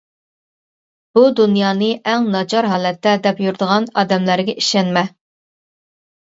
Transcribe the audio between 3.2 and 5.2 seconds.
دەپ يۈرىدىغان ئادەملەرگە ئىشەنمە.